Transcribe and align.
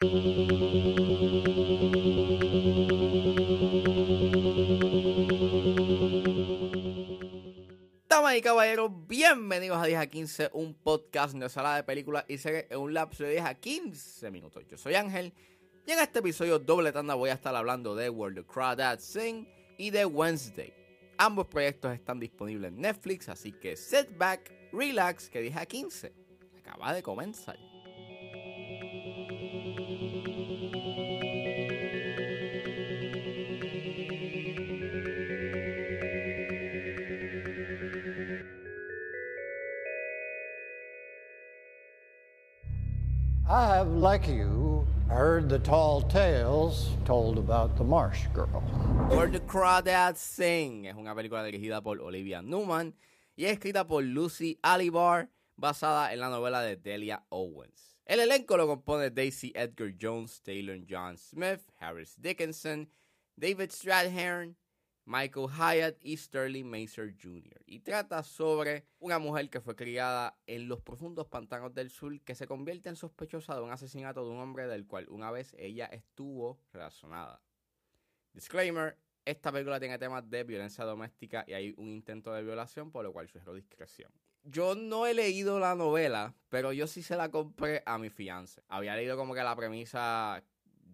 Damas 0.00 0.08
y 8.34 8.40
caballeros, 8.40 8.90
bienvenidos 9.06 9.76
a 9.76 9.84
10 9.84 9.98
a 9.98 10.06
15, 10.06 10.50
un 10.54 10.72
podcast 10.72 11.34
de 11.34 11.50
sala 11.50 11.76
de 11.76 11.82
películas 11.84 12.24
y 12.28 12.38
series 12.38 12.64
en 12.70 12.78
un 12.78 12.94
lapso 12.94 13.24
de 13.24 13.32
10 13.32 13.44
a 13.44 13.54
15 13.56 14.30
minutos. 14.30 14.64
Yo 14.70 14.78
soy 14.78 14.94
Ángel 14.94 15.34
y 15.86 15.90
en 15.92 15.98
este 15.98 16.20
episodio 16.20 16.58
doble 16.58 16.92
tanda 16.92 17.14
voy 17.14 17.28
a 17.28 17.34
estar 17.34 17.54
hablando 17.54 17.94
de 17.94 18.08
World 18.08 18.38
of 18.38 18.46
Crawdad 18.46 19.00
Sing 19.00 19.46
y 19.76 19.90
de 19.90 20.06
Wednesday. 20.06 20.72
Ambos 21.18 21.46
proyectos 21.48 21.92
están 21.92 22.18
disponibles 22.18 22.72
en 22.72 22.80
Netflix, 22.80 23.28
así 23.28 23.52
que 23.52 23.76
sit 23.76 24.16
back, 24.16 24.50
relax, 24.72 25.28
que 25.28 25.42
10 25.42 25.56
a 25.58 25.66
15 25.66 26.14
acaba 26.58 26.94
de 26.94 27.02
comenzar. 27.02 27.69
I 43.50 43.78
have, 43.78 43.88
like 43.88 44.28
you, 44.28 44.86
heard 45.08 45.48
the 45.48 45.58
tall 45.58 46.02
tales 46.02 46.90
told 47.04 47.36
about 47.36 47.76
the 47.76 47.82
Marsh 47.82 48.28
Girl. 48.32 48.62
Where 49.08 49.26
the 49.26 49.40
Crawdads 49.40 50.18
Sing 50.18 50.86
es 50.86 50.94
una 50.94 51.16
película 51.16 51.42
dirigida 51.42 51.82
por 51.82 52.00
Olivia 52.00 52.42
Newman 52.42 52.94
y 53.36 53.46
escrita 53.46 53.88
por 53.88 54.04
Lucy 54.04 54.60
Alibar, 54.62 55.30
basada 55.56 56.12
en 56.12 56.20
la 56.20 56.28
novela 56.28 56.62
de 56.62 56.76
Delia 56.76 57.24
Owens. 57.30 57.96
El 58.06 58.20
elenco 58.20 58.56
lo 58.56 58.68
compone 58.68 59.10
Daisy 59.10 59.50
Edgar 59.56 59.94
Jones, 60.00 60.40
Taylor 60.42 60.78
John 60.88 61.16
Smith, 61.16 61.62
Harris 61.80 62.14
Dickinson, 62.20 62.86
David 63.36 63.72
Strathairn, 63.72 64.54
Michael 65.10 65.48
Hyatt 65.48 65.96
y 66.02 66.16
Sterling 66.16 66.66
Macer 66.66 67.16
Jr. 67.20 67.60
Y 67.66 67.80
trata 67.80 68.22
sobre 68.22 68.86
una 69.00 69.18
mujer 69.18 69.50
que 69.50 69.60
fue 69.60 69.74
criada 69.74 70.38
en 70.46 70.68
los 70.68 70.82
profundos 70.82 71.26
pantanos 71.26 71.74
del 71.74 71.90
sur 71.90 72.20
que 72.20 72.36
se 72.36 72.46
convierte 72.46 72.88
en 72.90 72.94
sospechosa 72.94 73.56
de 73.56 73.62
un 73.62 73.72
asesinato 73.72 74.24
de 74.24 74.30
un 74.30 74.38
hombre 74.38 74.68
del 74.68 74.86
cual 74.86 75.08
una 75.08 75.32
vez 75.32 75.52
ella 75.58 75.86
estuvo 75.86 76.60
relacionada. 76.72 77.42
Disclaimer, 78.34 78.96
esta 79.24 79.50
película 79.50 79.80
tiene 79.80 79.98
temas 79.98 80.30
de 80.30 80.44
violencia 80.44 80.84
doméstica 80.84 81.44
y 81.44 81.54
hay 81.54 81.74
un 81.76 81.88
intento 81.88 82.32
de 82.32 82.44
violación, 82.44 82.92
por 82.92 83.04
lo 83.04 83.12
cual 83.12 83.26
sugiero 83.26 83.54
discreción. 83.54 84.12
Yo 84.44 84.76
no 84.76 85.06
he 85.06 85.14
leído 85.14 85.58
la 85.58 85.74
novela, 85.74 86.36
pero 86.50 86.72
yo 86.72 86.86
sí 86.86 87.02
se 87.02 87.16
la 87.16 87.32
compré 87.32 87.82
a 87.84 87.98
mi 87.98 88.10
fiance. 88.10 88.62
Había 88.68 88.94
leído 88.94 89.16
como 89.16 89.34
que 89.34 89.42
la 89.42 89.56
premisa 89.56 90.44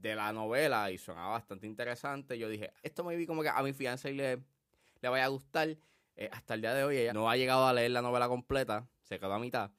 de 0.00 0.14
la 0.14 0.32
novela 0.32 0.90
y 0.90 0.98
sonaba 0.98 1.32
bastante 1.32 1.66
interesante. 1.66 2.38
Yo 2.38 2.48
dije, 2.48 2.72
esto 2.82 3.04
me 3.04 3.16
vi 3.16 3.26
como 3.26 3.42
que 3.42 3.48
a 3.48 3.62
mi 3.62 3.72
fianza 3.72 4.08
le, 4.08 4.42
le 5.00 5.08
vaya 5.08 5.24
a 5.24 5.28
gustar. 5.28 5.76
Eh, 6.18 6.30
hasta 6.32 6.54
el 6.54 6.62
día 6.62 6.72
de 6.74 6.84
hoy 6.84 6.96
ella 6.96 7.12
no 7.12 7.28
ha 7.30 7.36
llegado 7.36 7.66
a 7.66 7.72
leer 7.74 7.90
la 7.90 8.02
novela 8.02 8.28
completa, 8.28 8.88
se 9.02 9.18
quedó 9.18 9.34
a 9.34 9.38
mitad. 9.38 9.70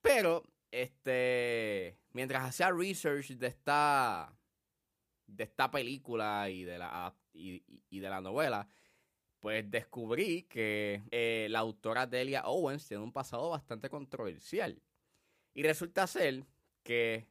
Pero, 0.00 0.44
este, 0.70 1.98
mientras 2.12 2.44
hacía 2.44 2.70
research 2.70 3.30
de 3.30 3.48
esta, 3.48 4.32
de 5.26 5.44
esta 5.44 5.70
película 5.70 6.48
y 6.50 6.62
de 6.62 6.78
la, 6.78 7.14
y, 7.32 7.64
y 7.90 7.98
de 7.98 8.08
la 8.08 8.20
novela, 8.20 8.68
pues 9.40 9.68
descubrí 9.70 10.44
que 10.44 11.02
eh, 11.10 11.48
la 11.50 11.60
autora 11.60 12.06
Delia 12.06 12.46
Owens 12.46 12.86
tiene 12.86 13.02
un 13.02 13.12
pasado 13.12 13.50
bastante 13.50 13.88
controversial. 13.88 14.80
Y 15.54 15.62
resulta 15.62 16.06
ser 16.06 16.44
que 16.82 17.26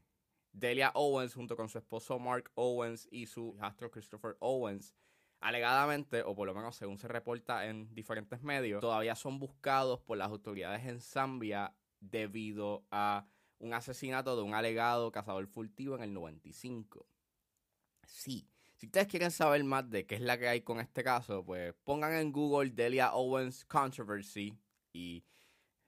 Delia 0.55 0.91
Owens, 0.95 1.33
junto 1.33 1.57
con 1.57 1.67
su 1.67 1.77
esposo 1.77 2.17
Mark 2.17 2.49
Owens 2.55 3.09
y 3.11 3.25
su 3.25 3.53
hijastro 3.57 3.91
Christopher 3.91 4.37
Owens, 4.39 4.95
alegadamente, 5.41 6.23
o 6.23 6.33
por 6.33 6.47
lo 6.47 6.55
menos 6.55 6.77
según 6.77 6.97
se 6.97 7.09
reporta 7.09 7.67
en 7.67 7.93
diferentes 7.93 8.41
medios, 8.41 8.79
todavía 8.79 9.15
son 9.15 9.37
buscados 9.37 9.99
por 9.99 10.17
las 10.17 10.29
autoridades 10.29 10.85
en 10.85 11.01
Zambia 11.01 11.75
debido 11.99 12.85
a 12.89 13.27
un 13.59 13.73
asesinato 13.73 14.37
de 14.37 14.43
un 14.43 14.53
alegado 14.53 15.11
cazador 15.11 15.45
furtivo 15.47 15.95
en 15.95 16.03
el 16.03 16.13
95. 16.13 17.05
Sí. 18.03 18.47
Si 18.75 18.87
ustedes 18.87 19.07
quieren 19.07 19.31
saber 19.31 19.63
más 19.63 19.89
de 19.89 20.05
qué 20.05 20.15
es 20.15 20.21
la 20.21 20.37
que 20.37 20.47
hay 20.47 20.61
con 20.61 20.79
este 20.79 21.03
caso, 21.03 21.43
pues 21.45 21.73
pongan 21.83 22.13
en 22.13 22.31
Google 22.31 22.71
Delia 22.71 23.13
Owens 23.13 23.65
Controversy 23.65 24.57
y 24.93 25.23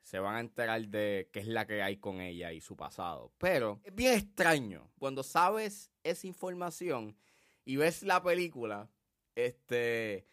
se 0.08 0.20
van 0.20 0.36
a 0.36 0.40
enterar 0.40 0.88
de 0.88 1.30
qué 1.34 1.42
es 1.42 1.48
la 1.48 1.68
que 1.68 1.84
hay 1.84 1.98
con 1.98 2.22
ella 2.22 2.54
y 2.54 2.62
su 2.62 2.78
pasado. 2.78 3.34
Pero 3.38 3.82
es 3.84 3.94
bien 3.94 4.14
extraño 4.14 4.90
cuando 4.98 5.22
sabes 5.22 5.92
esa 6.02 6.28
información 6.28 7.18
y 7.66 7.76
ves 7.76 8.04
la 8.04 8.24
película, 8.24 8.90
este... 9.36 10.26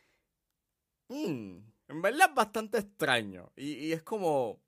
Mm, 1.08 1.56
en 1.88 2.02
verdad 2.02 2.28
es 2.28 2.34
bastante 2.36 2.78
extraño 2.78 3.50
y, 3.56 3.90
es 3.90 4.04
como 4.04 4.62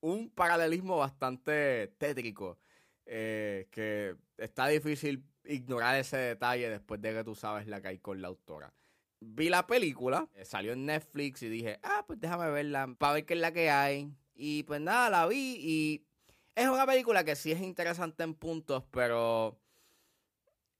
un 0.00 0.30
paralelismo 0.30 0.96
bastante 0.96 1.88
tétrico 1.98 2.58
eh, 3.04 3.68
que 3.70 4.16
está 4.38 4.68
difícil 4.68 5.22
ignorar 5.44 5.96
ese 5.96 6.16
detalle 6.16 6.70
después 6.70 7.02
de 7.02 7.12
que 7.12 7.24
tú 7.24 7.34
sabes 7.34 7.66
la 7.66 7.82
que 7.82 7.88
hay 7.88 7.98
con 7.98 8.22
la 8.22 8.28
autora. 8.28 8.72
Vi 9.20 9.50
la 9.50 9.66
película, 9.66 10.30
eh, 10.32 10.46
salió 10.46 10.72
en 10.72 10.86
Netflix 10.86 11.42
y 11.42 11.50
dije, 11.50 11.78
ah, 11.82 12.04
pues 12.06 12.18
déjame 12.18 12.50
verla 12.50 12.94
para 12.98 13.12
ver 13.12 13.26
qué 13.26 13.34
es 13.34 13.40
la 13.40 13.52
que 13.52 13.68
hay. 13.68 14.10
Y 14.36 14.62
pues 14.64 14.80
nada, 14.80 15.08
la 15.08 15.26
vi 15.26 15.56
y 15.58 16.06
es 16.54 16.68
una 16.68 16.86
película 16.86 17.24
que 17.24 17.36
sí 17.36 17.52
es 17.52 17.60
interesante 17.60 18.22
en 18.22 18.34
puntos, 18.34 18.84
pero 18.90 19.58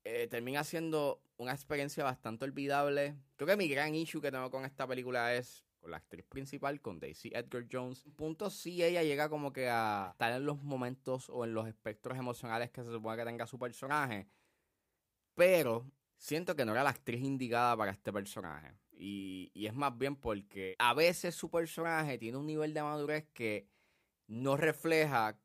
eh, 0.05 0.27
termina 0.29 0.63
siendo 0.63 1.23
una 1.39 1.53
experiencia 1.53 2.05
bastante 2.05 2.45
olvidable. 2.45 3.17
Creo 3.37 3.49
que 3.49 3.57
mi 3.57 3.69
gran 3.69 3.95
issue 3.95 4.21
que 4.21 4.31
tengo 4.31 4.51
con 4.51 4.65
esta 4.65 4.87
película 4.87 5.35
es 5.35 5.65
con 5.81 5.91
la 5.91 5.97
actriz 5.97 6.25
principal, 6.27 6.81
con 6.81 7.01
Daisy 7.01 7.31
Edgar 7.35 7.67
Jones. 7.71 8.05
En 8.05 8.13
puntos 8.13 8.55
sí 8.55 8.83
ella 8.83 9.03
llega 9.03 9.29
como 9.29 9.53
que 9.53 9.69
a 9.69 10.11
estar 10.13 10.33
en 10.33 10.45
los 10.45 10.63
momentos 10.63 11.31
o 11.31 11.45
en 11.45 11.55
los 11.55 11.67
espectros 11.67 12.19
emocionales 12.19 12.71
que 12.71 12.83
se 12.83 12.91
supone 12.91 13.17
que 13.17 13.25
tenga 13.25 13.47
su 13.47 13.59
personaje. 13.59 14.29
Pero 15.35 15.91
siento 16.17 16.57
que 16.57 16.65
no 16.65 16.73
era 16.73 16.85
la 16.85 16.91
actriz 16.91 17.23
indicada 17.23 17.77
para 17.77 17.93
este 17.93 18.13
personaje. 18.13 18.75
Y, 18.99 19.53
es 19.55 19.75
más 19.75 19.97
bien 19.97 20.17
porque 20.17 20.75
a 20.79 20.95
veces 20.95 21.35
su 21.35 21.51
personaje 21.51 22.19
tiene 22.19 22.39
un 22.39 22.47
nivel 22.47 22.73
de 22.73 22.83
madurez 22.83 23.27
que 23.33 23.69
no 24.27 24.57
refleja 24.57 25.39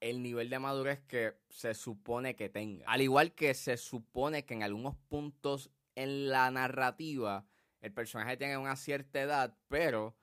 el 0.00 0.22
nivel 0.22 0.50
de 0.50 0.58
madurez 0.60 1.00
que 1.00 1.34
se 1.48 1.74
supone 1.74 2.36
que 2.36 2.48
tenga. 2.48 2.84
Al 2.86 3.00
igual 3.00 3.32
que 3.32 3.54
se 3.54 3.76
supone 3.76 4.44
que 4.44 4.54
en 4.54 4.62
algunos 4.62 4.96
puntos 5.08 5.70
en 5.96 6.28
la 6.28 6.50
narrativa 6.50 7.44
el 7.80 7.92
personaje 7.92 8.36
tiene 8.36 8.56
una 8.56 8.76
cierta 8.76 9.20
edad, 9.20 9.56
pero 9.66 10.16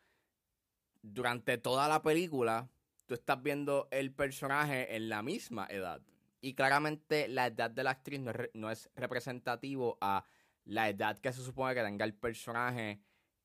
durante 1.02 1.58
toda 1.58 1.90
la 1.90 2.02
película 2.02 2.70
tú 3.06 3.14
estás 3.14 3.42
viendo 3.44 3.88
el 3.92 4.14
personaje 4.14 4.96
en 4.96 5.10
la 5.10 5.22
misma 5.22 5.68
edad. 5.70 6.02
Y 6.40 6.54
claramente 6.54 7.28
la 7.28 7.48
edad 7.48 7.72
de 7.72 7.84
la 7.84 7.92
actriz 7.92 8.20
no 8.22 8.32
es, 8.32 8.50
no 8.54 8.72
es 8.72 8.90
representativo 8.96 9.98
a 10.00 10.26
la 10.66 10.90
edad 10.90 11.18
que 11.20 11.32
se 11.32 11.44
supone 11.44 11.74
que 11.74 11.84
tenga 11.84 12.06
el 12.06 12.14
personaje 12.14 13.00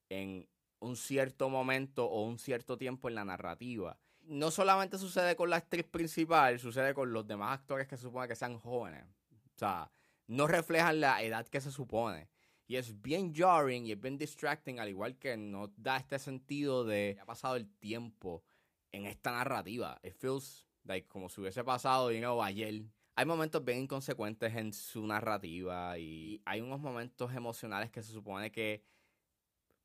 en 0.09 0.49
un 0.81 0.97
cierto 0.97 1.49
momento 1.49 2.07
o 2.07 2.25
un 2.25 2.39
cierto 2.39 2.77
tiempo 2.79 3.09
en 3.09 3.15
la 3.15 3.25
narrativa. 3.25 3.99
No 4.23 4.51
solamente 4.51 4.99
sucede 4.99 5.37
con 5.37 5.51
la 5.51 5.57
actriz 5.57 5.85
principal, 5.85 6.59
sucede 6.59 6.95
con 6.95 7.13
los 7.13 7.27
demás 7.27 7.59
actores 7.59 7.87
que 7.87 7.97
se 7.97 8.03
supone 8.03 8.29
que 8.29 8.37
sean 8.37 8.59
jóvenes. 8.59 9.05
O 9.33 9.59
sea, 9.59 9.91
no 10.27 10.47
reflejan 10.47 11.01
la 11.01 11.23
edad 11.23 11.47
que 11.47 11.61
se 11.61 11.71
supone. 11.71 12.29
Y 12.67 12.77
es 12.77 13.01
bien 13.03 13.35
jarring 13.35 13.87
y 13.87 13.93
es 13.93 14.01
bien 14.01 14.17
distracting, 14.17 14.79
al 14.79 14.89
igual 14.89 15.19
que 15.19 15.37
no 15.37 15.73
da 15.77 15.97
este 15.97 16.19
sentido 16.19 16.85
de 16.85 17.19
ha 17.21 17.27
pasado 17.27 17.57
el 17.57 17.69
tiempo 17.69 18.45
en 18.93 19.07
esta 19.07 19.33
narrativa. 19.33 19.99
It 20.05 20.15
feels 20.15 20.67
like 20.85 21.09
como 21.09 21.29
si 21.29 21.41
hubiese 21.41 21.65
pasado, 21.65 22.13
you 22.13 22.43
ayer. 22.43 22.85
Hay 23.21 23.27
momentos 23.27 23.63
bien 23.63 23.81
inconsecuentes 23.81 24.57
en 24.57 24.73
su 24.73 25.07
narrativa 25.07 25.99
y 25.99 26.41
hay 26.47 26.63
unos 26.63 26.81
momentos 26.81 27.35
emocionales 27.35 27.91
que 27.91 28.03
se 28.03 28.13
supone 28.13 28.51
que 28.51 28.83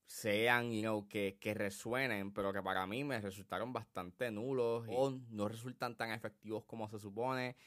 sean, 0.06 0.72
you 0.72 0.80
know, 0.80 1.06
que, 1.10 1.38
que 1.38 1.54
resuenen, 1.54 2.32
pero 2.32 2.54
que 2.54 2.64
para 2.64 2.88
mí 2.88 3.04
me 3.04 3.20
resultaron 3.20 3.74
bastante 3.74 4.32
nulos 4.32 4.86
o 4.88 5.20
no 5.32 5.50
resultan 5.50 5.98
tan 5.98 6.12
efectivos 6.12 6.64
como 6.64 6.88
se 6.88 6.98
supone. 6.98 7.58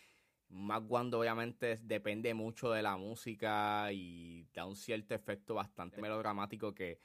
Más 0.48 0.80
cuando 0.88 1.20
obviamente 1.20 1.78
depende 1.82 2.32
mucho 2.32 2.70
de 2.70 2.80
la 2.80 2.96
música 2.96 3.92
y 3.92 4.46
da 4.54 4.64
un 4.64 4.74
cierto 4.74 5.14
efecto 5.14 5.52
bastante 5.52 6.00
melodramático 6.00 6.74
que 6.74 6.98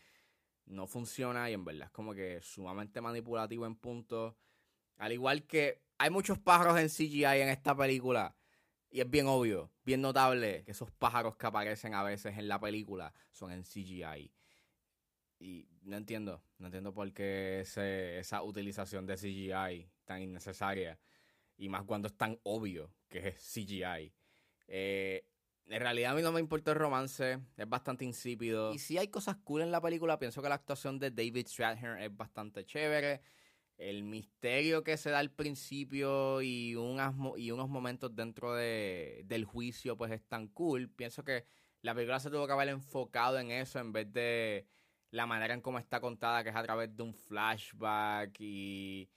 no 0.68 0.88
funciona 0.88 1.50
y 1.50 1.54
en 1.54 1.66
verdad 1.66 1.88
es 1.88 1.92
como 1.92 2.14
que 2.14 2.40
sumamente 2.42 3.02
manipulativo 3.02 3.66
en 3.66 3.76
puntos. 3.76 4.36
Al 5.00 5.12
igual 5.12 5.44
que 5.44 5.82
hay 5.98 6.10
muchos 6.10 6.40
pájaros 6.40 6.80
en 6.80 6.88
CGI 6.88 7.42
en 7.42 7.50
esta 7.50 7.76
película. 7.76 8.34
Y 8.94 9.02
es 9.02 9.10
bien 9.10 9.26
obvio, 9.26 9.72
bien 9.84 10.02
notable 10.02 10.64
que 10.64 10.70
esos 10.70 10.92
pájaros 10.92 11.36
que 11.36 11.48
aparecen 11.48 11.96
a 11.96 12.04
veces 12.04 12.38
en 12.38 12.48
la 12.48 12.60
película 12.60 13.12
son 13.32 13.52
en 13.52 13.64
CGI. 13.64 14.32
Y 15.40 15.68
no 15.82 15.98
entiendo, 15.98 16.44
no 16.60 16.68
entiendo 16.68 16.94
por 16.94 17.12
qué 17.12 17.62
esa 17.62 18.44
utilización 18.44 19.08
de 19.08 19.16
CGI 19.16 19.90
tan 20.06 20.22
innecesaria. 20.22 21.00
Y 21.58 21.70
más 21.70 21.86
cuando 21.86 22.08
es 22.08 22.16
tan 22.16 22.40
obvio 22.44 22.94
que 23.10 23.30
es 23.30 23.36
CGI. 23.38 24.14
Eh, 24.68 25.28
en 25.66 25.80
realidad 25.80 26.12
a 26.12 26.16
mí 26.16 26.22
no 26.22 26.32
me 26.32 26.40
importa 26.40 26.70
el 26.70 26.78
romance, 26.78 27.40
es 27.58 27.68
bastante 27.68 28.06
insípido. 28.06 28.76
Y 28.76 28.78
si 28.78 29.00
hay 29.00 29.08
cosas 29.08 29.38
cool 29.38 29.64
en 29.64 29.72
la 29.72 29.82
película, 29.82 30.20
pienso 30.20 30.44
que 30.44 30.50
la 30.50 30.56
actuación 30.56 31.00
de 31.00 31.10
David 31.10 31.48
Strathairn 31.48 32.00
es 32.00 32.16
bastante 32.16 32.64
chévere. 32.64 33.22
El 33.90 34.04
misterio 34.04 34.84
que 34.84 34.98
se 34.98 35.10
da 35.10 35.20
al 35.20 35.32
principio 35.32 36.42
y, 36.42 36.72
y 36.72 36.76
unos 37.52 37.70
momentos 37.70 38.16
dentro 38.16 38.54
de, 38.54 39.24
del 39.26 39.46
juicio 39.46 39.98
pues 39.98 40.12
es 40.12 40.24
tan 40.24 40.48
cool. 40.48 40.90
Pienso 40.90 41.24
que 41.24 41.46
la 41.82 41.94
película 41.94 42.20
se 42.20 42.30
tuvo 42.30 42.48
que 42.48 42.54
haber 42.54 42.70
enfocado 42.70 43.40
en 43.40 43.52
eso 43.52 43.80
en 43.80 43.92
vez 43.92 44.12
de 44.12 44.68
la 45.12 45.26
manera 45.26 45.54
en 45.54 45.62
cómo 45.62 45.80
está 45.80 46.00
contada, 46.00 46.44
que 46.44 46.50
es 46.50 46.56
a 46.56 46.64
través 46.64 46.96
de 46.96 47.04
un 47.04 47.14
flashback 47.14 48.40
y 48.40 49.10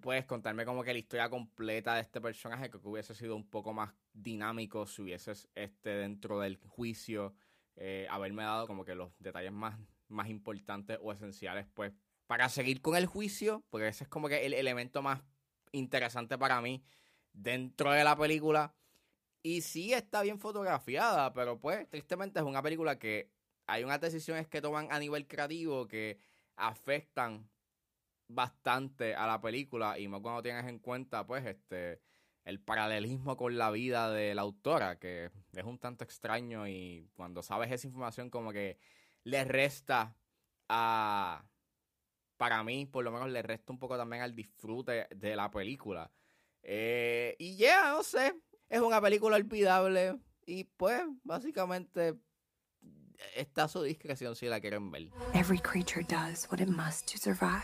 puedes 0.00 0.24
contarme 0.24 0.64
como 0.64 0.82
que 0.82 0.92
la 0.92 0.98
historia 0.98 1.28
completa 1.28 1.94
de 1.94 2.00
este 2.00 2.20
personaje 2.20 2.70
que 2.70 2.78
hubiese 2.82 3.14
sido 3.14 3.36
un 3.36 3.48
poco 3.48 3.72
más 3.72 3.94
dinámico 4.12 4.86
si 4.86 5.02
hubieses 5.02 5.48
este 5.54 5.90
dentro 5.90 6.40
del 6.40 6.56
juicio 6.56 7.34
eh, 7.76 8.06
haberme 8.10 8.42
dado 8.42 8.66
como 8.66 8.84
que 8.84 8.94
los 8.94 9.12
detalles 9.18 9.52
más, 9.52 9.78
más 10.08 10.28
importantes 10.28 10.98
o 11.00 11.12
esenciales 11.12 11.66
pues 11.74 11.92
para 12.26 12.48
seguir 12.48 12.80
con 12.80 12.96
el 12.96 13.06
juicio 13.06 13.64
porque 13.70 13.88
ese 13.88 14.04
es 14.04 14.10
como 14.10 14.28
que 14.28 14.46
el 14.46 14.54
elemento 14.54 15.02
más 15.02 15.22
interesante 15.72 16.38
para 16.38 16.60
mí 16.60 16.82
dentro 17.32 17.92
de 17.92 18.04
la 18.04 18.16
película. 18.16 18.74
Y 19.42 19.60
sí 19.60 19.92
está 19.92 20.22
bien 20.22 20.40
fotografiada 20.40 21.32
pero 21.32 21.58
pues 21.58 21.88
tristemente 21.88 22.40
es 22.40 22.44
una 22.44 22.62
película 22.62 22.98
que 22.98 23.30
hay 23.66 23.84
unas 23.84 24.00
decisiones 24.00 24.48
que 24.48 24.60
toman 24.60 24.88
a 24.90 24.98
nivel 24.98 25.26
creativo 25.26 25.86
que 25.86 26.18
afectan 26.56 27.48
bastante 28.28 29.14
a 29.14 29.26
la 29.26 29.40
película 29.40 29.98
y 29.98 30.08
más 30.08 30.20
cuando 30.20 30.42
tienes 30.42 30.66
en 30.66 30.78
cuenta 30.78 31.26
pues 31.26 31.46
este 31.46 32.00
el 32.44 32.60
paralelismo 32.60 33.36
con 33.36 33.58
la 33.58 33.70
vida 33.70 34.10
de 34.10 34.34
la 34.34 34.42
autora 34.42 34.98
que 34.98 35.30
es 35.52 35.64
un 35.64 35.78
tanto 35.78 36.04
extraño 36.04 36.66
y 36.66 37.08
cuando 37.14 37.42
sabes 37.42 37.70
esa 37.70 37.86
información 37.86 38.30
como 38.30 38.52
que 38.52 38.78
le 39.24 39.44
resta 39.44 40.16
a 40.68 41.44
para 42.36 42.62
mí 42.62 42.86
por 42.86 43.04
lo 43.04 43.12
menos 43.12 43.30
le 43.30 43.42
resta 43.42 43.72
un 43.72 43.78
poco 43.78 43.96
también 43.96 44.22
al 44.22 44.34
disfrute 44.34 45.06
de 45.14 45.36
la 45.36 45.50
película. 45.50 46.10
Eh, 46.62 47.36
y 47.38 47.56
ya 47.56 47.90
no 47.90 48.02
sé. 48.02 48.34
Es 48.68 48.80
una 48.80 49.00
película 49.00 49.36
olvidable 49.36 50.18
y 50.46 50.64
pues 50.64 51.02
básicamente 51.22 52.14
está 53.34 53.64
a 53.64 53.68
su 53.68 53.82
discreción 53.82 54.34
si 54.34 54.46
la 54.46 54.60
quieren 54.60 54.90
ver. 54.90 55.10
Every 55.34 55.58
creature 55.58 56.04
does 56.04 56.48
what 56.50 56.60
it 56.60 56.68
must 56.68 57.12
to 57.12 57.18
survive. 57.18 57.62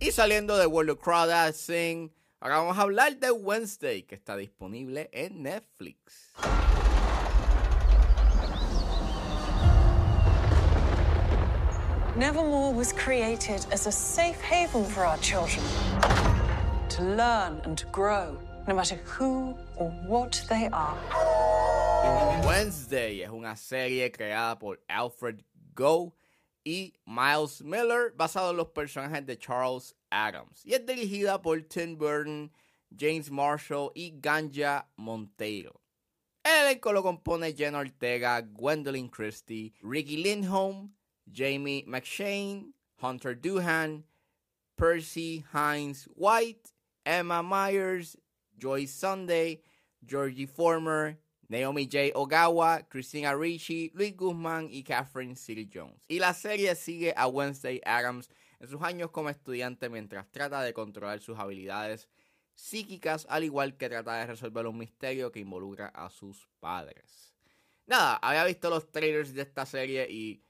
Y 0.00 0.12
saliendo 0.12 0.56
de 0.56 0.66
World 0.66 0.90
of 0.90 1.56
Sing, 1.56 2.12
ahora 2.40 2.58
vamos 2.58 2.78
a 2.78 2.82
hablar 2.82 3.18
de 3.18 3.30
Wednesday, 3.30 4.02
que 4.02 4.16
está 4.16 4.36
disponible 4.36 5.08
en 5.12 5.42
Netflix. 5.42 6.32
Nevermore 12.16 12.74
was 12.74 12.92
created 12.92 13.64
as 13.70 13.86
a 13.86 13.92
safe 13.92 14.40
haven 14.40 14.84
for 14.84 15.04
our 15.04 15.18
children 15.18 15.64
to 16.88 17.02
learn 17.02 17.60
and 17.64 17.78
to 17.78 17.86
grow, 17.86 18.36
no 18.66 18.74
matter 18.74 18.96
who 19.04 19.54
or 19.76 19.90
what 20.06 20.42
they 20.48 20.68
are. 20.72 20.96
Wednesday 22.44 23.22
es 23.22 23.30
una 23.30 23.56
serie 23.56 24.10
creada 24.10 24.58
por 24.58 24.78
Alfred 24.88 25.44
Go 25.74 26.12
y 26.64 26.92
Miles 27.06 27.62
Miller, 27.62 28.12
basado 28.16 28.50
en 28.50 28.56
los 28.56 28.68
personajes 28.68 29.24
de 29.24 29.36
Charles 29.36 29.94
Adams. 30.10 30.62
Y 30.64 30.74
es 30.74 30.84
dirigida 30.84 31.40
por 31.40 31.60
Tim 31.62 31.96
Burton, 31.96 32.50
James 32.96 33.30
Marshall 33.30 33.92
y 33.94 34.12
Ganja 34.20 34.86
Monteiro. 34.96 35.80
El 36.44 36.66
elenco 36.66 36.92
lo 36.92 37.02
compone 37.02 37.52
Jenna 37.52 37.78
Ortega, 37.78 38.40
Gwendolyn 38.40 39.08
Christie, 39.08 39.74
Ricky 39.82 40.16
Lindholm, 40.16 40.94
Jamie 41.30 41.84
McShane, 41.86 42.72
Hunter 43.02 43.34
Duhan, 43.34 44.04
Percy 44.76 45.44
Hines 45.52 46.08
White, 46.14 46.72
Emma 47.04 47.42
Myers, 47.42 48.16
Joyce 48.58 48.92
Sunday, 48.92 49.60
Georgie 50.06 50.46
Former, 50.46 51.18
Naomi 51.48 51.86
J. 51.86 52.12
Ogawa, 52.12 52.88
Christina 52.88 53.36
Ricci, 53.36 53.90
Luis 53.94 54.12
Guzmán 54.12 54.68
y 54.70 54.82
Catherine 54.82 55.34
City 55.34 55.64
Jones. 55.64 56.00
Y 56.08 56.18
la 56.18 56.32
serie 56.32 56.74
sigue 56.74 57.12
a 57.16 57.28
Wednesday 57.28 57.80
Adams 57.84 58.28
en 58.60 58.68
sus 58.68 58.82
años 58.82 59.10
como 59.10 59.30
estudiante 59.30 59.88
mientras 59.88 60.30
trata 60.30 60.62
de 60.62 60.72
controlar 60.74 61.20
sus 61.20 61.38
habilidades 61.38 62.08
psíquicas, 62.54 63.26
al 63.30 63.44
igual 63.44 63.76
que 63.76 63.88
trata 63.88 64.16
de 64.16 64.26
resolver 64.26 64.66
un 64.66 64.78
misterio 64.78 65.30
que 65.30 65.40
involucra 65.40 65.88
a 65.88 66.10
sus 66.10 66.48
padres. 66.58 67.34
Nada, 67.86 68.16
había 68.16 68.44
visto 68.44 68.68
los 68.68 68.90
trailers 68.90 69.32
de 69.32 69.42
esta 69.42 69.64
serie 69.64 70.10
y 70.10 70.42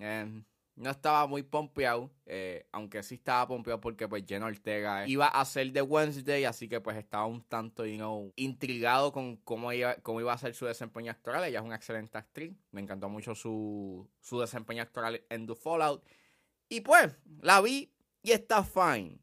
eh, 0.00 0.42
no 0.76 0.90
estaba 0.90 1.26
muy 1.26 1.42
pompeado, 1.42 2.10
eh, 2.24 2.66
aunque 2.72 3.02
sí 3.02 3.16
estaba 3.16 3.46
pompeado 3.46 3.80
porque 3.80 4.08
pues 4.08 4.24
Jenna 4.26 4.46
Ortega 4.46 5.06
iba 5.06 5.28
a 5.28 5.44
ser 5.44 5.70
de 5.72 5.82
Wednesday, 5.82 6.44
así 6.44 6.68
que 6.68 6.80
pues 6.80 6.96
estaba 6.96 7.26
un 7.26 7.42
tanto, 7.42 7.84
you 7.84 7.96
know, 7.96 8.32
intrigado 8.36 9.12
con 9.12 9.36
cómo 9.36 9.72
iba, 9.72 9.96
cómo 9.96 10.20
iba 10.20 10.32
a 10.32 10.38
ser 10.38 10.54
su 10.54 10.64
desempeño 10.64 11.12
actoral. 11.12 11.44
Ella 11.44 11.58
es 11.58 11.64
una 11.64 11.76
excelente 11.76 12.16
actriz, 12.16 12.56
me 12.70 12.80
encantó 12.80 13.08
mucho 13.10 13.34
su, 13.34 14.08
su 14.20 14.40
desempeño 14.40 14.82
actoral 14.82 15.22
en 15.28 15.46
The 15.46 15.54
Fallout. 15.54 16.02
Y 16.72 16.80
pues, 16.80 17.14
la 17.42 17.60
vi 17.60 17.92
y 18.22 18.30
está 18.30 18.64
fine. 18.64 19.18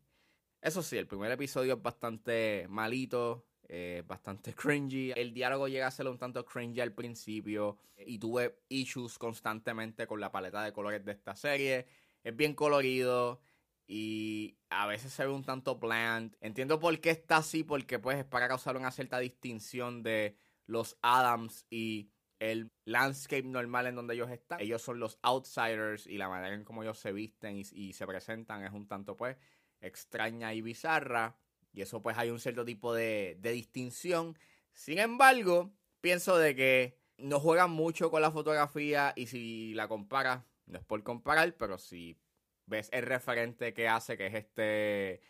Eso 0.61 0.83
sí, 0.83 0.99
el 0.99 1.07
primer 1.07 1.31
episodio 1.31 1.73
es 1.73 1.81
bastante 1.81 2.67
malito, 2.69 3.47
eh, 3.67 4.03
bastante 4.05 4.53
cringy. 4.55 5.13
El 5.15 5.33
diálogo 5.33 5.67
llega 5.67 5.87
a 5.87 5.91
ser 5.91 6.07
un 6.07 6.19
tanto 6.19 6.45
cringy 6.45 6.79
al 6.79 6.93
principio 6.93 7.79
y 7.97 8.19
tuve 8.19 8.59
issues 8.69 9.17
constantemente 9.17 10.05
con 10.05 10.19
la 10.19 10.31
paleta 10.31 10.61
de 10.61 10.71
colores 10.71 11.03
de 11.03 11.11
esta 11.11 11.35
serie. 11.35 11.87
Es 12.23 12.35
bien 12.35 12.53
colorido 12.53 13.41
y 13.87 14.59
a 14.69 14.85
veces 14.85 15.11
se 15.11 15.25
ve 15.25 15.31
un 15.31 15.43
tanto 15.43 15.79
bland. 15.79 16.37
Entiendo 16.41 16.79
por 16.79 17.01
qué 17.01 17.09
está 17.09 17.37
así, 17.37 17.63
porque 17.63 17.97
pues 17.97 18.19
es 18.19 18.25
para 18.25 18.47
causar 18.47 18.77
una 18.77 18.91
cierta 18.91 19.17
distinción 19.17 20.03
de 20.03 20.37
los 20.67 20.99
Adams 21.01 21.65
y 21.71 22.11
el 22.39 22.71
landscape 22.85 23.43
normal 23.43 23.87
en 23.87 23.95
donde 23.95 24.15
ellos 24.15 24.31
están. 24.31 24.61
Ellos 24.61 24.81
son 24.81 24.99
los 24.99 25.19
outsiders 25.21 26.07
y 26.07 26.17
la 26.17 26.29
manera 26.29 26.55
en 26.55 26.63
cómo 26.63 26.83
ellos 26.83 26.97
se 26.97 27.11
visten 27.11 27.57
y, 27.57 27.93
se 27.93 28.07
presentan 28.07 28.63
es 28.63 28.71
un 28.71 28.87
tanto 28.87 29.15
pues 29.15 29.37
extraña 29.81 30.53
y 30.53 30.61
bizarra. 30.61 31.37
Y 31.73 31.81
eso 31.81 32.01
pues 32.01 32.17
hay 32.17 32.29
un 32.29 32.39
cierto 32.39 32.65
tipo 32.65 32.93
de, 32.93 33.37
de 33.39 33.51
distinción. 33.51 34.37
Sin 34.73 34.99
embargo, 34.99 35.71
pienso 36.01 36.37
de 36.37 36.55
que 36.55 36.97
no 37.17 37.39
juegan 37.39 37.71
mucho 37.71 38.09
con 38.09 38.21
la 38.21 38.31
fotografía 38.31 39.13
y 39.15 39.27
si 39.27 39.73
la 39.73 39.87
comparas, 39.87 40.43
no 40.65 40.79
es 40.79 40.85
por 40.85 41.03
comparar, 41.03 41.55
pero 41.57 41.77
si 41.77 42.17
ves 42.65 42.89
el 42.93 43.03
referente 43.03 43.73
que 43.73 43.87
hace, 43.89 44.17
que 44.17 44.27
es 44.27 44.35
este, 44.35 45.21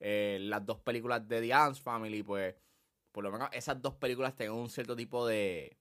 eh, 0.00 0.38
las 0.40 0.66
dos 0.66 0.80
películas 0.80 1.26
de 1.26 1.40
The 1.40 1.54
Addams 1.54 1.80
Family, 1.80 2.22
pues 2.22 2.54
por 3.12 3.24
lo 3.24 3.32
menos 3.32 3.48
esas 3.52 3.80
dos 3.80 3.94
películas 3.94 4.36
tenían 4.36 4.54
un 4.54 4.68
cierto 4.68 4.94
tipo 4.94 5.26
de, 5.26 5.78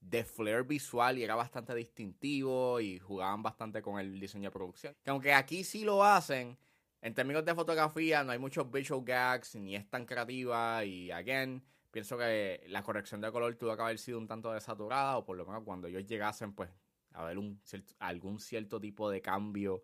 de 0.00 0.24
flair 0.24 0.64
visual 0.64 1.18
y 1.18 1.24
era 1.24 1.34
bastante 1.34 1.74
distintivo 1.74 2.80
y 2.80 2.98
jugaban 2.98 3.42
bastante 3.42 3.82
con 3.82 4.00
el 4.00 4.18
diseño 4.18 4.48
de 4.48 4.52
producción. 4.52 4.96
Que 5.02 5.10
aunque 5.10 5.32
aquí 5.32 5.62
sí 5.62 5.84
lo 5.84 6.04
hacen, 6.04 6.58
en 7.02 7.14
términos 7.14 7.44
de 7.44 7.54
fotografía 7.54 8.24
no 8.24 8.32
hay 8.32 8.38
muchos 8.38 8.70
visual 8.70 9.02
gags 9.04 9.54
ni 9.56 9.76
es 9.76 9.88
tan 9.88 10.06
creativa 10.06 10.84
y 10.84 11.10
again 11.10 11.62
pienso 11.90 12.16
que 12.16 12.64
la 12.68 12.82
corrección 12.82 13.20
de 13.20 13.30
color 13.30 13.54
tuvo 13.56 13.76
que 13.76 13.82
haber 13.82 13.98
sido 13.98 14.18
un 14.18 14.26
tanto 14.26 14.52
desaturada 14.52 15.18
o 15.18 15.24
por 15.24 15.36
lo 15.36 15.46
menos 15.46 15.62
cuando 15.64 15.88
ellos 15.88 16.06
llegasen 16.06 16.52
pues 16.54 16.70
a 17.12 17.24
ver 17.24 17.38
un 17.38 17.60
cierto, 17.64 17.94
algún 17.98 18.38
cierto 18.38 18.80
tipo 18.80 19.10
de 19.10 19.20
cambio 19.20 19.82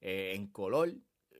eh, 0.00 0.32
en 0.34 0.48
color. 0.48 0.92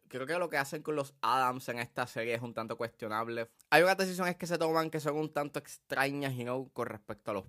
Creo 0.09 0.26
que 0.26 0.38
lo 0.38 0.49
que 0.49 0.56
hacen 0.56 0.83
con 0.83 0.95
los 0.95 1.14
Adams 1.21 1.68
en 1.68 1.78
esta 1.80 2.06
serie 2.06 2.35
es 2.35 2.40
un 2.40 2.54
tanto 2.54 2.76
cuestionable. 2.76 3.50
Hay 3.71 3.83
unas 3.83 3.97
decisiones 3.97 4.37
que 4.37 4.47
se 4.47 4.56
toman 4.56 4.88
que 4.88 5.00
son 5.00 5.16
un 5.16 5.33
tanto 5.33 5.59
extrañas, 5.59 6.35
you 6.35 6.45
know, 6.45 6.71
con 6.73 6.87
respecto 6.87 7.33
a 7.33 7.35
los 7.35 7.45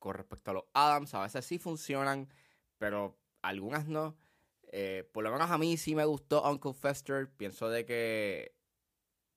con 0.00 0.14
respecto 0.14 0.50
a 0.50 0.54
los 0.54 0.64
Adams. 0.74 1.14
A 1.14 1.22
veces 1.22 1.44
sí 1.44 1.58
funcionan, 1.58 2.28
pero 2.78 3.16
algunas 3.42 3.86
no. 3.86 4.16
Eh, 4.72 5.08
por 5.12 5.22
lo 5.22 5.30
menos 5.30 5.50
a 5.50 5.58
mí 5.58 5.76
sí 5.76 5.94
me 5.94 6.04
gustó 6.04 6.42
Uncle 6.50 6.74
Fester. 6.74 7.30
Pienso 7.30 7.68
de 7.68 7.84
que 7.84 8.56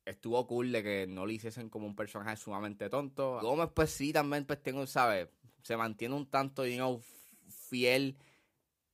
estuvo 0.05 0.45
cool 0.47 0.71
de 0.71 0.81
que 0.81 1.05
no 1.07 1.25
le 1.25 1.33
hiciesen 1.33 1.69
como 1.69 1.85
un 1.85 1.95
personaje 1.95 2.35
sumamente 2.37 2.89
tonto. 2.89 3.39
Gómez, 3.41 3.69
pues 3.73 3.91
sí, 3.91 4.11
también 4.11 4.45
pues 4.45 4.61
tengo, 4.63 4.87
¿sabes? 4.87 5.29
Se 5.61 5.77
mantiene 5.77 6.15
un 6.15 6.29
tanto, 6.29 6.65
you 6.65 6.75
know, 6.75 7.01
fiel 7.47 8.17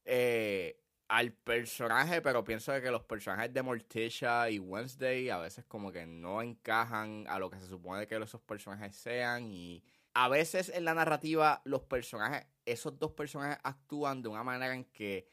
eh, 0.05 0.79
al 1.07 1.33
personaje, 1.33 2.21
pero 2.21 2.43
pienso 2.43 2.71
de 2.71 2.81
que 2.81 2.91
los 2.91 3.03
personajes 3.03 3.53
de 3.53 3.63
Morticia 3.63 4.49
y 4.49 4.59
Wednesday 4.59 5.29
a 5.29 5.39
veces 5.39 5.65
como 5.65 5.91
que 5.91 6.05
no 6.05 6.41
encajan 6.41 7.25
a 7.27 7.39
lo 7.39 7.49
que 7.49 7.59
se 7.59 7.67
supone 7.67 8.05
que 8.05 8.15
esos 8.15 8.41
personajes 8.41 8.95
sean 8.95 9.51
y 9.51 9.83
A 10.13 10.27
veces 10.27 10.69
en 10.69 10.85
la 10.85 10.93
narrativa 10.93 11.61
los 11.65 11.83
personajes, 11.83 12.45
esos 12.65 12.97
dos 12.97 13.11
personajes 13.11 13.59
actúan 13.63 14.21
de 14.21 14.29
una 14.29 14.43
manera 14.43 14.73
en 14.73 14.85
que 14.85 15.27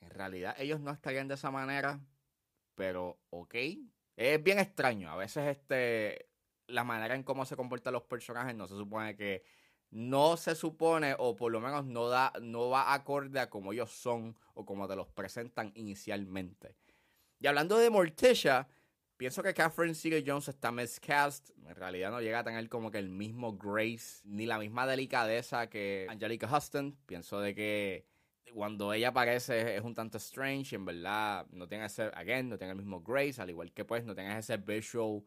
en 0.00 0.10
realidad 0.10 0.54
ellos 0.58 0.80
no 0.80 0.90
estarían 0.90 1.28
de 1.28 1.34
esa 1.34 1.50
manera, 1.50 2.00
pero 2.74 3.18
ok. 3.30 3.54
Es 4.16 4.42
bien 4.42 4.58
extraño. 4.58 5.10
A 5.10 5.16
veces 5.16 5.46
este 5.46 6.28
la 6.68 6.84
manera 6.84 7.14
en 7.14 7.22
cómo 7.22 7.46
se 7.46 7.56
comportan 7.56 7.94
los 7.94 8.02
personajes 8.02 8.54
no 8.54 8.66
se 8.66 8.74
supone 8.74 9.16
que 9.16 9.42
no 9.90 10.36
se 10.36 10.54
supone 10.54 11.14
o 11.18 11.34
por 11.34 11.50
lo 11.50 11.60
menos 11.60 11.86
no 11.86 12.08
da 12.08 12.32
no 12.42 12.68
va 12.68 12.92
acorde 12.92 13.40
a 13.40 13.48
como 13.48 13.72
ellos 13.72 13.90
son 13.90 14.36
o 14.54 14.66
como 14.66 14.86
te 14.86 14.94
los 14.94 15.08
presentan 15.08 15.72
inicialmente. 15.74 16.76
Y 17.40 17.46
hablando 17.46 17.78
de 17.78 17.88
Morticia, 17.88 18.68
pienso 19.18 19.42
que 19.42 19.52
Catherine 19.52 19.94
Seeger 19.94 20.24
Jones 20.26 20.48
está 20.48 20.72
miscast. 20.72 21.50
En 21.66 21.74
realidad 21.74 22.10
no 22.10 22.22
llega 22.22 22.38
a 22.38 22.44
tener 22.44 22.66
como 22.70 22.90
que 22.90 22.98
el 22.98 23.10
mismo 23.10 23.58
grace 23.58 24.22
ni 24.24 24.46
la 24.46 24.58
misma 24.58 24.86
delicadeza 24.86 25.68
que 25.68 26.06
Angelica 26.08 26.48
Huston. 26.50 26.96
Pienso 27.04 27.40
de 27.40 27.54
que 27.54 28.06
cuando 28.54 28.94
ella 28.94 29.08
aparece 29.08 29.76
es 29.76 29.82
un 29.82 29.94
tanto 29.94 30.16
strange 30.16 30.74
y 30.74 30.76
en 30.76 30.86
verdad 30.86 31.46
no 31.50 31.68
tiene 31.68 31.84
ese, 31.84 32.04
again, 32.14 32.48
no 32.48 32.56
tiene 32.56 32.70
el 32.70 32.78
mismo 32.78 33.02
grace, 33.02 33.42
al 33.42 33.50
igual 33.50 33.72
que 33.72 33.84
pues 33.84 34.04
no 34.04 34.14
tiene 34.14 34.38
ese 34.38 34.56
visual 34.56 35.22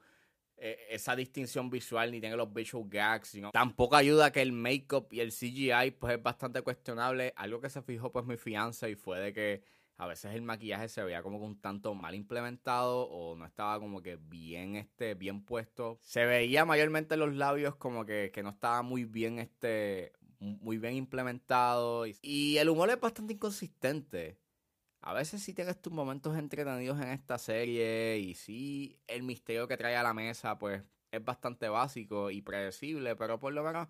eh, 0.57 0.77
esa 0.91 1.15
distinción 1.15 1.69
visual 1.69 2.12
ni 2.12 2.19
tiene 2.19 2.36
los 2.36 2.51
visual 2.53 2.86
gags. 2.88 3.38
Tampoco 3.51 3.95
ayuda 3.95 4.31
que 4.31 4.41
el 4.41 4.51
make-up 4.51 5.07
y 5.12 5.19
el 5.19 5.31
CGI 5.31 5.91
pues 6.00 6.15
es 6.15 6.24
bastante 6.24 6.62
cuestionable. 6.62 7.33
Algo 7.36 7.60
que 7.60 7.69
se 7.69 7.81
fijó 7.81 8.12
pues 8.12 8.25
mi 8.25 8.38
fianza 8.38 8.88
y 8.88 8.95
fue 8.95 9.19
de 9.19 9.33
que 9.33 9.63
a 10.01 10.08
veces 10.08 10.34
el 10.34 10.41
maquillaje 10.41 10.89
se 10.89 11.03
veía 11.03 11.22
como 11.22 11.38
que 11.38 11.46
un 11.46 11.62
tanto 11.62 11.93
mal 11.93 12.15
implementado 12.15 13.03
o 13.03 13.36
no 13.36 13.46
estaba 13.46 13.79
como 13.79 14.01
que 14.01 14.15
bien 14.15 14.75
este 14.75 15.13
bien 15.13 15.43
puesto. 15.46 16.00
Se 16.01 16.25
veía 16.25 16.65
mayormente 16.65 17.17
los 17.17 17.36
labios 17.36 17.75
como 17.75 18.03
que, 18.03 18.31
que 18.34 18.41
no 18.41 18.50
estaba 18.50 18.81
muy 18.81 19.05
bien 19.05 19.38
este 19.38 20.13
muy 20.39 20.79
bien 20.79 20.96
implementado 20.96 22.05
y 22.24 22.58
el 22.58 22.70
humor 22.70 22.89
es 22.89 23.00
bastante 23.00 23.34
inconsistente 23.34 24.39
a 25.01 25.13
veces 25.13 25.43
sí 25.43 25.53
tienes 25.53 25.79
tus 25.79 25.93
momentos 25.93 26.36
entretenidos 26.36 27.00
en 27.00 27.10
esta 27.10 27.38
serie 27.38 28.17
y 28.17 28.34
sí 28.34 29.00
el 29.05 29.22
misterio 29.22 29.67
que 29.67 29.77
trae 29.77 29.96
a 29.96 30.01
la 30.01 30.15
mesa 30.15 30.58
pues 30.58 30.81
es 31.12 31.24
bastante 31.24 31.70
básico 31.70 32.31
y 32.31 32.41
predecible, 32.41 33.15
pero 33.15 33.39
por 33.39 33.53
lo 33.53 33.63
menos 33.63 33.88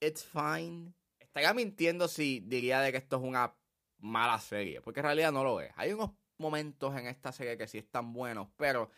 it's 0.00 0.24
fine. 0.24 0.94
Estaría 1.18 1.52
mintiendo 1.52 2.08
si 2.08 2.40
diría 2.40 2.80
de 2.80 2.92
que 2.92 2.98
esto 2.98 3.16
es 3.16 3.22
una 3.22 3.54
mala 3.98 4.38
serie, 4.38 4.80
porque 4.80 5.00
en 5.00 5.06
realidad 5.06 5.32
no 5.32 5.44
lo 5.44 5.60
es. 5.60 5.72
Hay 5.76 5.92
unos 5.92 6.10
momentos 6.38 6.96
en 6.96 7.06
esta 7.06 7.32
serie 7.32 7.56
que 7.56 7.66
sí 7.66 7.78
están 7.78 8.12
buenos, 8.12 8.48
pero 8.56 8.90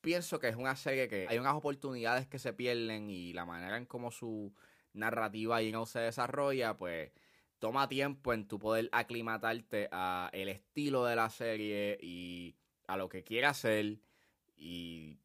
pienso 0.00 0.38
que 0.38 0.48
es 0.48 0.56
una 0.56 0.76
serie 0.76 1.08
que 1.08 1.26
hay 1.28 1.38
unas 1.38 1.54
oportunidades 1.54 2.26
que 2.26 2.38
se 2.38 2.52
pierden 2.52 3.10
y 3.10 3.32
la 3.32 3.44
manera 3.44 3.76
en 3.76 3.86
cómo 3.86 4.10
su 4.10 4.54
narrativa 4.92 5.62
y 5.62 5.72
no 5.72 5.86
se 5.86 6.00
desarrolla, 6.00 6.76
pues 6.76 7.12
toma 7.58 7.88
tiempo 7.88 8.32
en 8.32 8.46
tu 8.46 8.58
poder 8.58 8.88
aclimatarte 8.92 9.88
a 9.90 10.30
el 10.32 10.48
estilo 10.48 11.04
de 11.04 11.16
la 11.16 11.30
serie 11.30 11.98
y 12.00 12.56
a 12.86 12.96
lo 12.96 13.08
que 13.08 13.24
quiere 13.24 13.46
hacer 13.46 13.98
y 14.56 15.18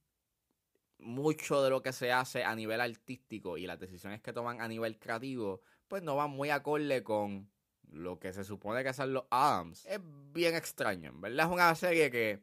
mucho 0.97 1.63
de 1.63 1.69
lo 1.69 1.81
que 1.81 1.93
se 1.93 2.11
hace 2.11 2.43
a 2.43 2.55
nivel 2.55 2.79
artístico 2.79 3.57
y 3.57 3.65
las 3.65 3.79
decisiones 3.79 4.21
que 4.21 4.33
toman 4.33 4.61
a 4.61 4.67
nivel 4.67 4.99
creativo 4.99 5.61
pues 5.87 6.03
no 6.03 6.15
van 6.15 6.29
muy 6.31 6.49
acorde 6.49 7.03
con 7.03 7.49
lo 7.91 8.19
que 8.19 8.33
se 8.33 8.43
supone 8.43 8.83
que 8.83 8.93
son 8.93 9.13
los 9.13 9.25
Adams. 9.29 9.85
Es 9.85 9.99
bien 10.33 10.55
extraño, 10.55 11.11
en 11.11 11.21
verdad 11.21 11.47
es 11.47 11.51
una 11.53 11.75
serie 11.75 12.09
que 12.09 12.41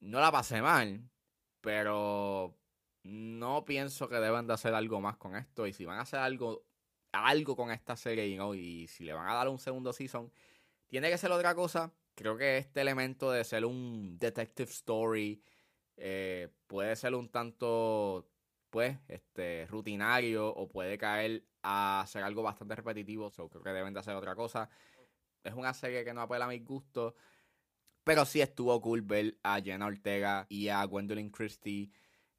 no 0.00 0.20
la 0.20 0.32
pasé 0.32 0.62
mal, 0.62 1.08
pero 1.60 2.56
no 3.02 3.64
pienso 3.64 4.08
que 4.08 4.16
deben 4.16 4.46
de 4.46 4.54
hacer 4.54 4.74
algo 4.74 5.00
más 5.00 5.16
con 5.16 5.36
esto 5.36 5.66
y 5.66 5.72
si 5.72 5.84
van 5.84 5.98
a 5.98 6.02
hacer 6.02 6.20
algo 6.20 6.64
algo 7.12 7.56
con 7.56 7.70
esta 7.70 7.96
serie 7.96 8.26
y 8.26 8.86
si 8.88 9.04
le 9.04 9.12
van 9.12 9.28
a 9.28 9.34
dar 9.34 9.48
un 9.48 9.58
segundo 9.58 9.92
season, 9.92 10.30
tiene 10.86 11.10
que 11.10 11.18
ser 11.18 11.32
otra 11.32 11.54
cosa. 11.54 11.92
Creo 12.14 12.36
que 12.36 12.58
este 12.58 12.80
elemento 12.80 13.30
de 13.30 13.44
ser 13.44 13.64
un 13.64 14.18
detective 14.18 14.70
story 14.70 15.42
eh, 15.96 16.48
puede 16.66 16.96
ser 16.96 17.14
un 17.14 17.28
tanto, 17.28 18.28
pues, 18.76 18.98
este, 19.08 19.66
rutinario 19.70 20.48
o 20.48 20.68
puede 20.68 20.98
caer 20.98 21.42
a 21.62 22.04
ser 22.06 22.22
algo 22.24 22.42
bastante 22.42 22.74
repetitivo. 22.74 23.30
creo 23.30 23.62
que 23.62 23.70
deben 23.70 23.94
de 23.94 24.00
hacer 24.00 24.14
otra 24.14 24.34
cosa. 24.34 24.68
Es 25.42 25.54
una 25.54 25.72
serie 25.72 26.04
que 26.04 26.12
no 26.12 26.20
apela 26.20 26.44
a 26.44 26.48
mis 26.48 26.62
gustos. 26.62 27.14
Pero 28.04 28.26
sí 28.26 28.42
estuvo 28.42 28.78
cool 28.82 29.00
ver 29.00 29.38
a 29.42 29.62
Jenna 29.62 29.86
Ortega 29.86 30.44
y 30.50 30.68
a 30.68 30.84
Gwendolyn 30.84 31.30
Christie 31.30 31.90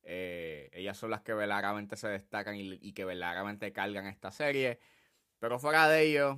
eh, 0.03 0.69
ellas 0.73 0.95
son 0.95 1.09
las 1.09 1.23
que 1.23 1.33
verdaderamente 1.33 1.95
se 1.95 2.07
destacan 2.07 2.55
y, 2.55 2.93
que 2.93 3.03
verdaderamente 3.03 3.73
cargan 3.73 4.05
esta 4.05 4.29
serie. 4.29 4.77
Pero 5.39 5.57
fuera 5.57 5.89
de 5.89 6.03
ello, 6.03 6.37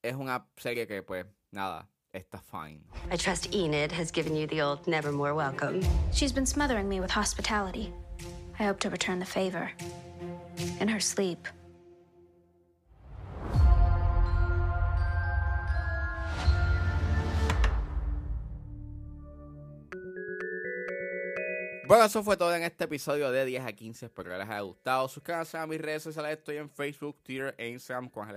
es 0.00 0.14
una 0.14 0.48
serie 0.56 0.86
que, 0.86 1.02
pues, 1.02 1.26
nada, 1.50 1.86
está 2.14 2.40
fine. 2.40 2.80
I 3.12 3.18
trust 3.18 3.54
Enid 3.54 3.92
has 3.92 4.10
given 4.10 4.34
you 4.34 4.46
the 4.46 4.62
old 4.62 4.86
nevermore 4.86 5.34
welcome. 5.34 5.82
She's 6.14 6.32
been 6.32 6.46
smothering 6.46 6.88
me 6.88 6.98
with 6.98 7.10
hospitality. 7.10 7.92
I 8.58 8.64
hope 8.64 8.80
to 8.80 8.90
return 8.90 9.20
the 9.20 9.26
favor. 9.26 9.70
In 10.80 10.88
her 10.88 11.00
sleep. 11.00 11.38
Bueno, 21.88 22.04
eso 22.04 22.22
fue 22.22 22.36
todo 22.36 22.54
en 22.54 22.64
este 22.64 22.84
episodio 22.84 23.30
de 23.30 23.46
10 23.46 23.64
a 23.64 23.72
15. 23.72 24.06
Espero 24.06 24.30
que 24.30 24.36
les 24.36 24.46
haya 24.46 24.60
gustado. 24.60 25.08
Suscríbanse 25.08 25.56
a 25.56 25.66
mis 25.66 25.80
redes 25.80 26.02
sociales. 26.02 26.36
Estoy 26.36 26.58
en 26.58 26.68
Facebook, 26.68 27.16
Twitter 27.22 27.54
e 27.56 27.68
Instagram 27.68 28.10
con 28.10 28.28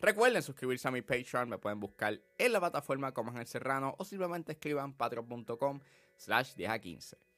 Recuerden 0.00 0.42
suscribirse 0.42 0.88
a 0.88 0.90
mi 0.90 1.02
Patreon. 1.02 1.48
Me 1.48 1.58
pueden 1.58 1.78
buscar 1.78 2.18
en 2.36 2.52
la 2.52 2.58
plataforma 2.58 3.12
como 3.12 3.30
Ángel 3.30 3.46
Serrano 3.46 3.94
o 3.96 4.04
simplemente 4.04 4.52
escriban 4.52 4.92
patreon.com 4.94 5.78
slash 6.16 6.54
10 6.54 6.70
a 6.70 6.78
15. 6.80 7.29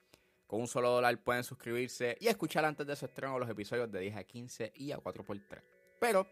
Con 0.53 0.61
un 0.61 0.69
solo 0.69 0.91
dólar 0.91 1.17
pueden 1.25 1.45
suscribirse 1.45 2.19
y 2.21 2.29
escuchar 2.29 2.67
antes 2.67 2.87
de 2.87 2.95
su 2.95 3.07
estreno 3.07 3.39
los 3.39 3.49
episodios 3.49 3.91
de 3.91 4.01
10 4.01 4.17
a 4.17 4.25
15 4.25 4.73
y 4.77 4.93
a 4.93 4.99
4x3. 4.99 5.63
Pero 5.99 6.27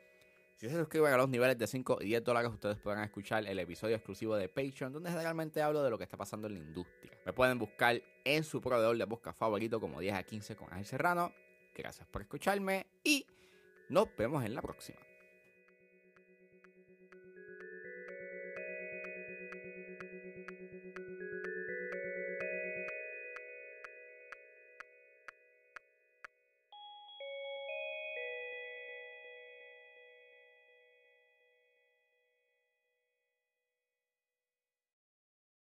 si 0.58 0.68
se 0.68 0.76
suscriben 0.76 1.14
a 1.14 1.16
los 1.16 1.30
niveles 1.30 1.56
de 1.56 1.66
5 1.66 2.00
y 2.02 2.08
10 2.08 2.24
dólares, 2.24 2.50
ustedes 2.52 2.76
podrán 2.76 3.04
escuchar 3.04 3.46
el 3.46 3.58
episodio 3.58 3.96
exclusivo 3.96 4.36
de 4.36 4.50
Patreon, 4.50 4.92
donde 4.92 5.08
generalmente 5.08 5.62
hablo 5.62 5.82
de 5.82 5.88
lo 5.88 5.96
que 5.96 6.04
está 6.04 6.18
pasando 6.18 6.48
en 6.48 6.52
la 6.52 6.60
industria. 6.60 7.18
Me 7.24 7.32
pueden 7.32 7.58
buscar 7.58 7.98
en 8.22 8.44
su 8.44 8.60
proveedor 8.60 8.98
de 8.98 9.06
busca 9.06 9.32
favorito 9.32 9.80
como 9.80 10.00
10 10.00 10.14
a 10.14 10.22
15 10.22 10.54
con 10.54 10.70
Ángel 10.70 10.84
Serrano. 10.84 11.32
Gracias 11.74 12.06
por 12.06 12.20
escucharme 12.20 12.88
y 13.02 13.24
nos 13.88 14.14
vemos 14.18 14.44
en 14.44 14.54
la 14.54 14.60
próxima. 14.60 15.09